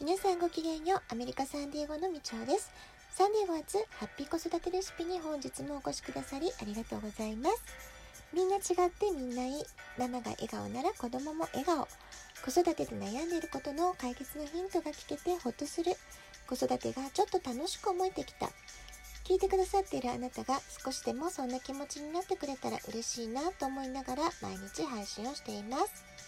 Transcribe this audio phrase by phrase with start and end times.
[0.00, 2.70] 皆さんごきげんようアメリカサンディエゴのみちおです。
[3.10, 7.56] サンディエゴ初ハッピー子育てレシピに本日もお越しくださりありがとうございます。
[8.32, 9.64] みんな違ってみんないい
[9.98, 11.88] ママが笑顔なら子供も笑顔。
[12.44, 15.90] 子育てで悩んでいることの解決のヒントが聞けてほっとする。
[16.46, 18.46] 子育てがちょっと楽しく思えてきた。
[19.24, 26.27] 聞いてくださっているあなたが少しでもそんな気持ちになってくれたら嬉しいなと思いながら毎日配信をしています。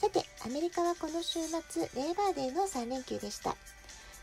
[0.00, 3.54] さて、アメリカはこの週末、レーバーデーの3連休でした。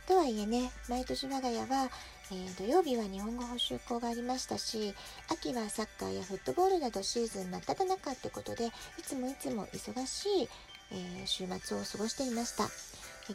[0.07, 1.91] とはいえね、毎年我が家は、
[2.31, 4.95] えー、土曜日は日本語補習校がありましたし、
[5.29, 8.71] 秋はサッカーやフットボールなどシーズン真っ只中ってことで、い
[9.03, 10.49] つもいつも忙しい、
[10.93, 12.67] えー、週末を過ごしていました。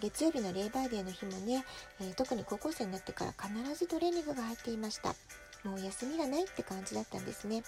[0.00, 1.64] 月曜日のレーバーデーの日もね、
[2.00, 5.14] えー、特に高校生になってから必ずトレーニングが入っていました。
[5.62, 7.62] もう休みがないって感じだったんですね。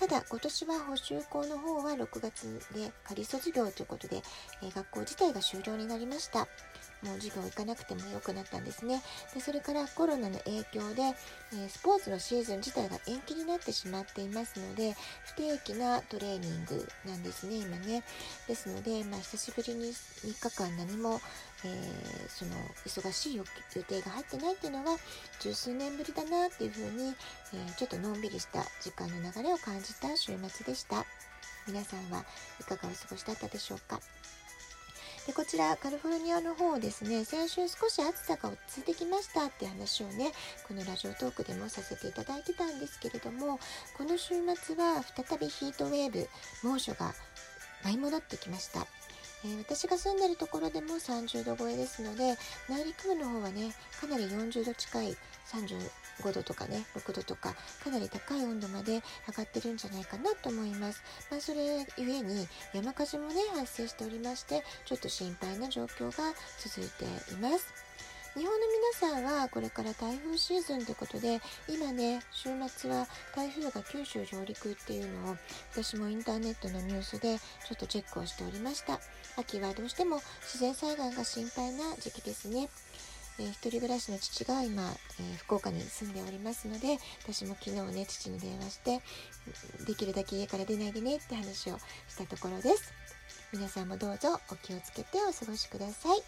[0.00, 4.22] ただ今年は補修校の方は6月で仮卒業ということで、
[4.62, 6.48] え、学校自体が終了になりました。
[7.02, 9.02] もう授業行かなくても良くなったんですね。
[9.34, 11.02] でそれからコロナの影響で、
[11.54, 18.02] え、スポーツのシーズン自体が延期になってしまっていますので不定期なトレーニングなんですね今ね。
[18.46, 21.20] ですので、まあ、久しぶりに3日間何も、
[21.64, 22.52] えー、その
[22.86, 23.44] 忙しい予
[23.84, 24.96] 定が入ってないっていうのは
[25.40, 27.14] 十数年ぶりだなっていうふうに、
[27.54, 31.04] えー、ちょっとのんびりした時間の流れを感じた週末でした。
[31.66, 32.24] 皆さんは
[32.60, 34.00] いかがお過ごしだったでしょうか？
[35.30, 40.32] でこちらカリフォルニアの方ですね先週少し暑さが落ち着いてきましたって話をね
[40.66, 43.60] このラジオトークでもさせていただいてたんですけれども
[43.96, 46.28] この週末は再びヒートウェーブ
[46.64, 47.14] 猛暑が
[47.84, 48.88] 舞い戻ってきました。
[49.44, 52.34] えー、私が住んでるところでも30度超えですので
[52.68, 55.16] 内陸部の方はねかなり40度近い
[56.22, 61.02] 5度とかね6度とかかなり高い温度まで上がってるんじゃないかなと思います。
[61.30, 67.90] まあ、それゆえに山火事もね発生しておりましてちょっと心配な状況が続いています。
[68.34, 68.66] 日本の
[69.02, 75.36] 皆さんはこれから台風シーズンということで今ね週末は台風が九州上陸っていうのを
[75.72, 79.00] 私もインターネットのニュースでちょっとチェックをしておりました
[79.36, 82.68] 秋はどうしても自然災害が心配な時期ですね
[83.40, 84.82] えー、一人暮らしの父が今、
[85.18, 89.00] えー、福岡に住んでおりますので私も昨日ね父に電話して
[89.86, 92.92] できるだけ家から出ないでねって話をしたところです
[93.52, 96.22] 皆さんもどうぞお気をつけてお過ごしください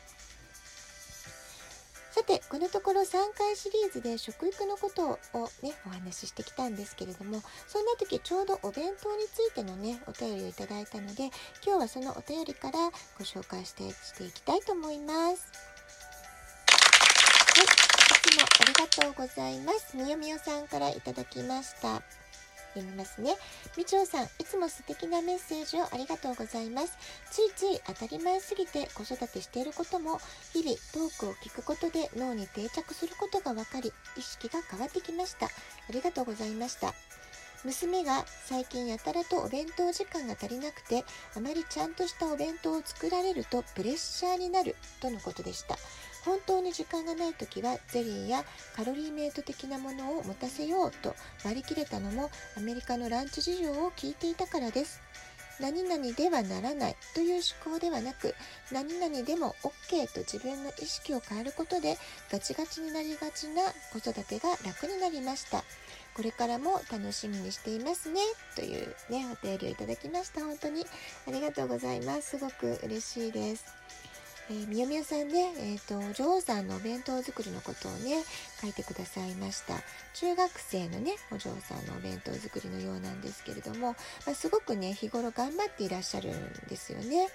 [2.12, 3.06] さてこのところ3
[3.36, 5.18] 回シリーズで食育のことを
[5.62, 11.30] ねお話ししてきたんですけれどもそんな時ちょうどお弁当についてのねお便りをいただいたので
[11.64, 15.71] 今日はそのお便りからご紹介してしていきたいと思います。
[18.86, 19.96] とうございます。
[19.96, 22.02] みよみよさんからいただきました。
[22.74, 23.36] 読みますね。
[23.76, 26.96] みちおさん、いつも素敵なメッセージをありがとうございます。
[27.30, 30.18] ついつい当たり前すぎて子育てしていることも、
[30.52, 35.46] 日々トークを聞くことで脳に定着することが分かり、意識が変わってきました。
[35.46, 35.50] あ
[35.90, 36.94] りがとうございました。
[37.64, 41.04] 娘が最近やたらとお弁当時間が足りなくて
[41.36, 45.76] あまりちゃんとしたお弁当を作られるとプレッシャーになるとのことでした
[46.24, 48.44] 本当に時間がない時はゼリーや
[48.76, 55.00] カロリーメイト的なものを持たせようと割り切れたのもアメリカのランチ事情を聞いていたからです。
[55.60, 57.34] 何々ではならないという
[57.64, 58.34] 思考ではなく
[58.72, 61.98] 何々でも OK と自分の意識を変えることで
[62.32, 63.62] ガチガチになりがちな
[63.92, 65.62] 子育てが楽になりました。
[66.14, 68.20] これからも楽しみにしていますね
[68.56, 70.44] というねお便りをいただきました。
[70.44, 70.84] 本当に
[71.28, 72.30] ありがとうございます。
[72.30, 73.81] すごく嬉しいです。
[74.50, 78.24] え、みよみよさんね、えっ、ー、と、女王さんのお弁当作りのことをね、
[78.60, 79.74] 書いてくださいました。
[80.14, 83.92] 中学生のね、お嬢さんのお弁当作りのようなんですけれども、
[84.26, 87.28] まあ、すごくね、日頃頑張っていらっしゃるんですよね。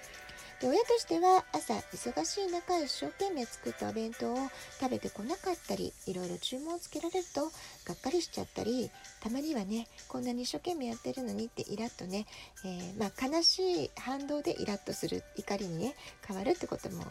[0.59, 4.37] で親としては朝忙しい中一生懸命作ったお弁当を
[4.79, 7.43] 食べてこなかったりいろいろ注文をつけられると
[7.85, 8.89] がっかりしちゃったり
[9.21, 12.25] たまにはねこんなに一生懸命やってるのにってイラッとね、
[12.65, 15.95] えー、まあ、悲しい反動でイラッとする怒りにね
[16.27, 17.03] 変わるってことも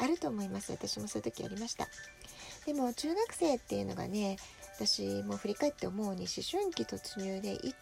[0.00, 1.88] あると思います私もそういう時ありました
[2.64, 4.36] でも中学生っていうのがね
[4.76, 7.72] 私も振り返って思うに思春期突入で一番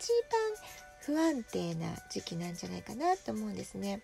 [1.00, 4.00] 不安定な時期なんじゃないかなと思うんですね。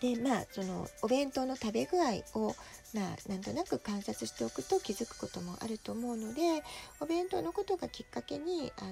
[0.00, 2.54] でまあそのお弁当の食べ具合を
[2.94, 6.62] まあなんとなく観察しておくと気づくこともあると思うので
[7.00, 8.90] お弁当のことがきっかけにあの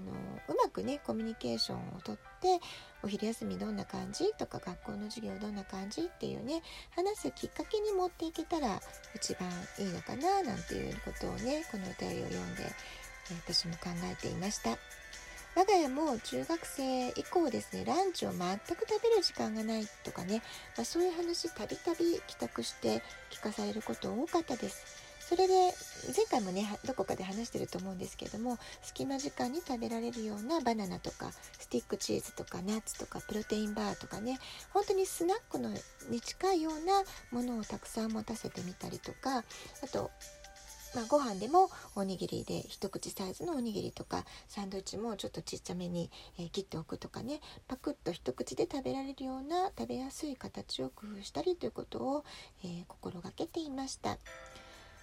[0.49, 2.61] うまくねコミュニケーションをとって
[3.03, 6.63] お昼休みどんな感じとか学校の授業どんな感じっていうね
[6.95, 8.81] 話すきっかけに持っていけたら
[9.15, 9.49] 一番
[9.79, 12.65] いいのかななんていうことをねこのお便りを読んで
[13.47, 15.02] 私も考えていました。
[15.55, 20.43] 我が家も中学生以降ですねランチを全く食べる時間がないとかね、
[20.77, 25.13] まあ、そういう話たびたび帰宅して聞かされること多かったです。
[25.33, 25.55] それで
[26.15, 34.39] 前回もねどこかで話してると思うんですけれども隙間時間に食べられるようなバナナとかスティックチーズとかナッツとかプロテインバーとかね
[34.75, 35.71] 本当にスナックの
[36.11, 39.45] に近いようなものをたくさん持たせてみたりとかあ
[39.91, 40.11] と
[40.95, 52.25] まあ、ご飯でもおにぎりで一口サイズのおにぎりとかサンドイッチもちょっとちっちゃめに、えー、切っておくとかねパクッと一口で食べられるような食べやすい形を工夫したりということを、
[52.65, 54.19] えー、心がけていました。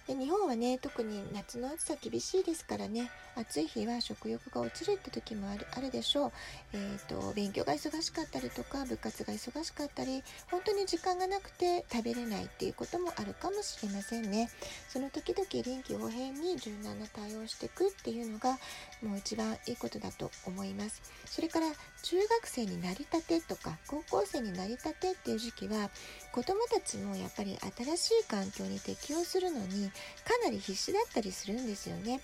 [0.06, 6.32] で日本はね特に夏の暑さ厳しいですからね暑い日は食欲が落ちるって時もあるあるでしょう、
[6.72, 14.50] えーと、勉強が忙しかったりとか部活が忙しかったり本当に時間がなくて食べれないっていうこともあるかもしれませんね。
[14.88, 18.58] その時々臨機応変に柔軟な対応していくっていうのが
[19.02, 21.00] もう一番いいことだと思います。
[21.26, 21.66] それから
[22.02, 25.90] 中学生になりたてとか高校生になりたてっていう時期は
[26.32, 29.90] 子どもたちもやっぱり新しい環境に適応するのに
[30.24, 32.20] かなり必死だったりするんですよね。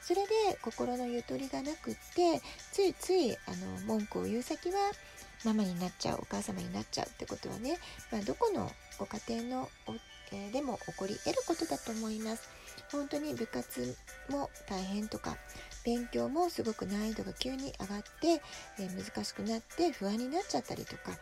[0.00, 2.40] それで心のゆとりがなくって
[2.70, 4.92] ついついあの文句を言う先は
[5.44, 7.78] ママになっちゃうお母様になっちゃうってことはね、
[8.12, 9.68] まあ、どこのご家庭の
[10.32, 12.48] え、でも起こり得ることだと思います。
[12.90, 13.96] 本当に部活
[14.28, 15.36] も大変とか
[15.86, 18.42] 勉強もすごく難易度が急に上がって、
[18.78, 21.12] えー、難しくなって不安になっちゃったりとか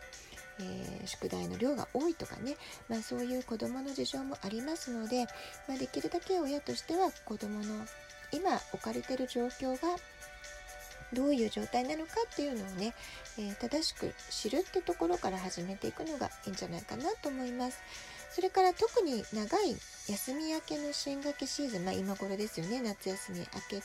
[0.59, 2.55] えー、宿題の量が多いとかね、
[2.87, 5.25] まあ、そういう子どもの事情もありますので、
[5.67, 7.85] まあ、できるだけ親としては子どもの
[8.31, 9.97] 今置かれてる状況が
[11.13, 12.93] どういう状態なのかっていうのをね、
[13.37, 17.79] えー、正しく知るってところから始めていくのがいいんじゃないかなと思います。
[18.35, 19.77] それから特に長い
[20.09, 22.81] 休み明けの新学期シーズン、まあ、今頃ですよね。
[22.81, 23.83] 夏休み明けて、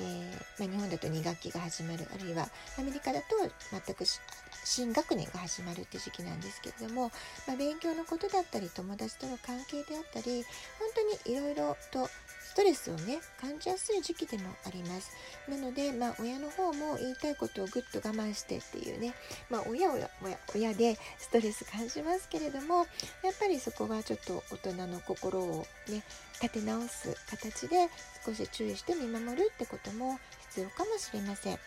[0.00, 2.04] えー、まあ、日本だと2学期が始まる。
[2.12, 2.48] あるいは
[2.80, 3.26] アメリカだと
[3.70, 4.04] 全く
[4.64, 7.12] 新学年が始まるって時期なんですけれども、
[7.46, 10.42] まあ、勉強のことだったり友達との関係であったり
[10.80, 10.88] 本
[11.24, 12.08] 当にいろいろと
[12.60, 15.12] トレスをね感じやすい時期でもあります
[15.48, 19.14] なのでまあ親の方も言いたいことをぐっと我慢してっていうね
[19.48, 22.86] まあ親親親親でストレス感じますけれどもやっ
[23.40, 26.02] ぱりそこはちょっと大人の心をね
[26.42, 27.88] 立て直す形で
[28.26, 30.18] 少し注意して見守るってことも
[30.50, 31.58] 必要かもしれません。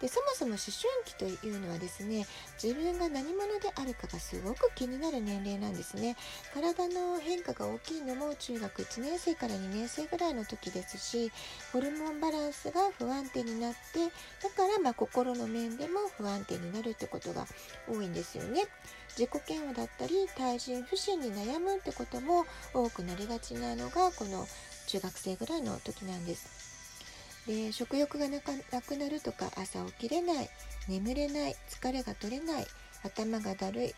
[0.00, 2.26] でそもそも思春期というのはですね
[2.62, 6.16] 自分が何者であるかがすごく気になる年齢なんですね。
[6.54, 11.32] 体の変化が大きいのも中学1年生から2年生ぐらいの時ですし
[11.72, 13.78] ホルモンバランスが不安定になって
[14.42, 17.46] だからま心の面でも不安定になるってことが
[17.88, 18.66] 多いんですよね。
[19.18, 24.46] 自己嫌悪だったり対人不信に悩むってことも多くなりがちなのがこの
[24.86, 26.77] 中学生ぐらいの時なんです。
[27.48, 30.50] で食欲がなくなるとか朝起きれない
[30.86, 32.66] 眠れない疲れが取れない
[33.02, 33.94] 頭がだるい、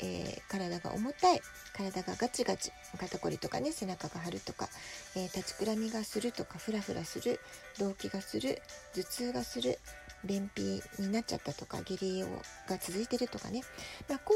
[0.00, 1.40] えー、体が重たい
[1.76, 4.68] 体がガチガチ肩こりとかね背中が張るとか、
[5.16, 7.40] えー、立ちくらみがするとかフラフラする
[7.80, 8.62] 動悸がする
[8.94, 9.80] 頭痛がする
[10.24, 12.22] 便秘になっちゃったとか下痢
[12.68, 13.62] が続いてるとかね、
[14.08, 14.34] まあ、こ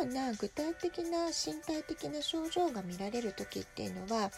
[0.00, 4.30] ういうような具体的な身体的な症状が見られる時っていうのは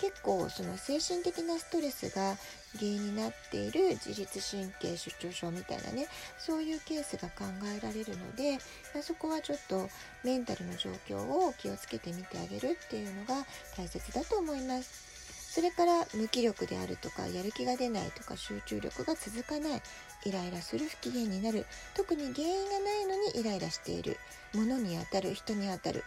[0.00, 2.36] 結構その精神的なストレスが
[2.78, 6.06] 原因になっている自律神経失調症みたいなね
[6.38, 7.44] そういうケースが考
[7.76, 8.58] えられるので、
[8.94, 9.88] まあ、そこはちょっと
[10.24, 13.46] メンタルの状況を気をつけてみてあげるっていうのが
[13.76, 15.12] 大切だと思います。
[15.52, 19.82] それから無気力であるとかやる気が出ないとか集中力が続かない
[20.24, 21.66] イライラする不機嫌になる。
[21.94, 24.16] 特に原因がないのにイライラしている。
[24.54, 26.04] ものに当たる人に当たる、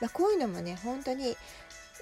[0.00, 1.36] まあ、こういうのもね本当に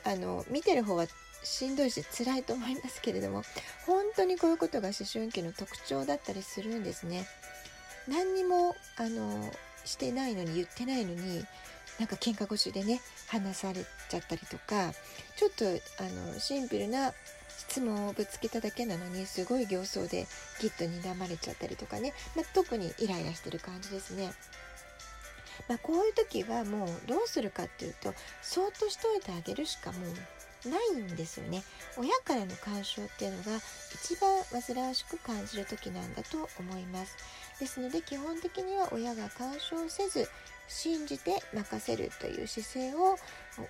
[0.04, 1.06] あの見てる方は
[1.44, 3.42] しんどいし辛いと思いますけれども
[3.86, 7.26] 本当にこういうことが思春期の特徴だったりするんですね。
[8.08, 9.50] 何にもあの
[9.84, 11.44] してないのに言ってないのに
[11.98, 14.92] なんか喧嘩腰でね話されちゃったりとか
[15.36, 15.64] ちょっと
[16.02, 17.12] あのシンプルな
[17.68, 20.26] 質問をぶつけただけなのにすごい形相で
[20.60, 24.32] ギッと睨まれちゃったりとかね、まあ、特にイライラしてる感じですね。
[25.68, 29.98] まあ、こういう時はもうどうするかっていうとそっとしといてあげるしかも
[30.64, 31.62] うないんですよね。
[31.96, 33.58] 親からの干渉っていうのが
[33.94, 37.16] 一番煩わしく感じる時なんだと思います。
[37.60, 40.28] ですので基本的には親が干渉せず
[40.68, 43.16] 信じて任せるという姿勢を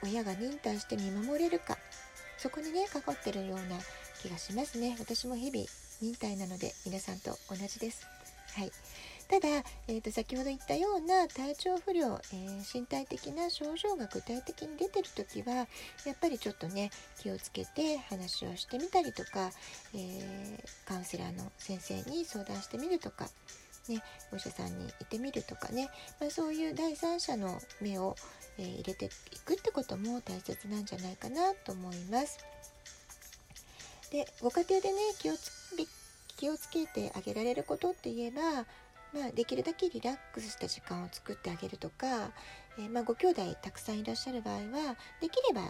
[0.03, 1.79] 親が忍耐して見守れるか。
[2.43, 3.79] そこにねかかってるような
[4.21, 5.65] 気がしますね私も日々
[6.01, 8.05] 忍耐なので皆さんと同じです
[8.57, 8.73] はい
[9.29, 9.49] ただ、
[9.87, 15.65] えー、と先ほど言ったような体調不良、えー、身体的な症状が具体的に出てる時はや
[16.15, 19.53] っぱりちょっとね気をつけて話をしてみたりとか、
[19.95, 23.29] えー、カウンセラーの先生に相談してみるとか。
[23.89, 25.89] ね、お医者さんに行ってみるとかね、
[26.21, 28.17] まあ、そういう第三者の目を、
[28.59, 29.09] えー、入れてい
[29.45, 32.39] くってことも大切なんじゃないかなと思います。
[34.11, 35.63] でご家庭でね気をつ
[36.43, 38.43] 気をつけてあげられることって言えば、
[39.15, 42.33] まあ、できるだけリラックスした時間を作ってあげるとか、
[42.79, 45.63] えー、まあ、ご兄弟たくさんいらっしゃる場合はできれば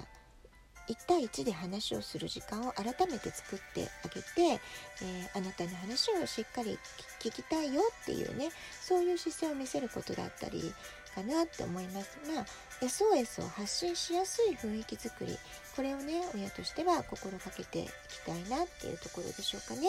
[0.89, 4.61] 1対1で話をする時間を改めて作ってあげて、
[5.03, 6.79] えー、あなたの話をしっかり
[7.21, 10.73] 聞きたいよっていうねそういう姿勢を見せることだったり
[11.15, 12.19] かなって思います。
[12.27, 12.47] まあ
[12.81, 15.39] SOS を発信しやすい雰囲気づくり
[15.77, 17.89] これをね親としては心がけていき
[18.27, 19.89] たいなっていうところでしょうかね。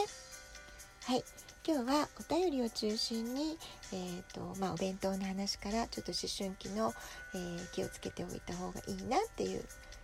[1.05, 1.23] はい
[1.65, 3.57] 今日はお便りを中心に、
[3.93, 6.93] えーとまあ、お弁当の話からちょっと思春期の、
[7.33, 9.63] えー、気をつけておいた方がいいなっていう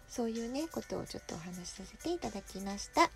[0.10, 3.10] そういうねことをちょっとお話しさせていただきました。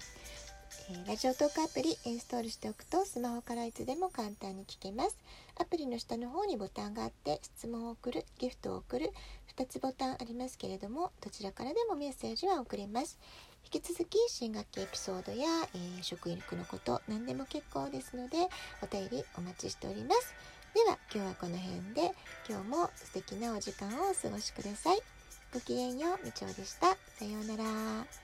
[0.89, 5.17] えー、ラジオトークアプリインストールしておくとスマホからいつでも簡単に聞けます。
[5.59, 9.11] アプリの下の方にボタンがあって質問を送る、ギフトを送る
[9.57, 13.19] 2つボタンありますけれどもどちらからでもメッセージは送れます。
[13.65, 18.37] 引き続き新学期エピソードや、えー、食育のこと何でも結構ですので
[18.81, 20.35] お便りお待ちしております。
[20.73, 22.15] では今日はこの辺で
[22.49, 25.12] 今日も素敵なお時間をお過ごしください。
[25.53, 26.87] ごきげんよう、みちおでした。
[26.87, 28.22] さようなら。